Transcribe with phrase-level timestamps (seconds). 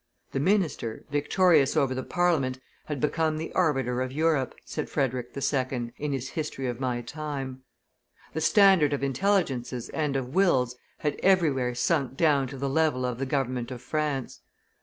[0.31, 5.91] "The minister, victorious over the Parliament, had become the arbiter of Europe," said Frederick II.,
[5.95, 7.61] in his History of my Time.
[8.33, 13.19] The standard of intelligences and of wills had everywhere sunk down to the level of
[13.19, 14.41] the government of France.